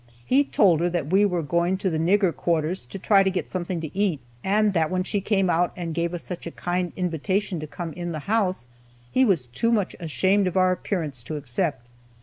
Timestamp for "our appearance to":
10.57-11.35